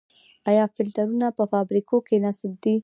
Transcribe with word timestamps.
آیا 0.49 0.63
فلټرونه 0.75 1.27
په 1.37 1.43
فابریکو 1.51 1.97
کې 2.07 2.15
نصب 2.25 2.51
دي؟ 2.63 2.75